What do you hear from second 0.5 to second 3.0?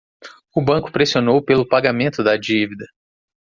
O banco pressionou pelo pagamento da dívida.